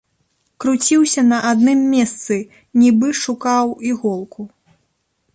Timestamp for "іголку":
3.91-4.41